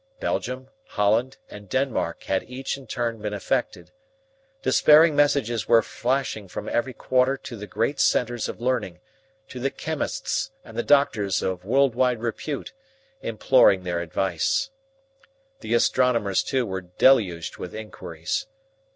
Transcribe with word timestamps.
Belgium, 0.19 0.69
Holland, 0.87 1.37
and 1.47 1.69
Denmark 1.69 2.23
had 2.23 2.49
each 2.49 2.75
in 2.75 2.87
turn 2.87 3.19
been 3.21 3.35
affected. 3.35 3.91
Despairing 4.63 5.15
messages 5.15 5.67
were 5.67 5.83
flashing 5.83 6.47
from 6.47 6.67
every 6.67 6.91
quarter 6.95 7.37
to 7.37 7.55
the 7.55 7.67
great 7.67 7.99
centres 7.99 8.49
of 8.49 8.59
learning, 8.59 8.99
to 9.49 9.59
the 9.59 9.69
chemists 9.69 10.49
and 10.65 10.75
the 10.75 10.81
doctors 10.81 11.43
of 11.43 11.65
world 11.65 11.93
wide 11.93 12.19
repute, 12.19 12.73
imploring 13.21 13.83
their 13.83 14.01
advice. 14.01 14.71
The 15.59 15.75
astronomers 15.75 16.41
too 16.41 16.65
were 16.65 16.81
deluged 16.81 17.57
with 17.57 17.75
inquiries. 17.75 18.47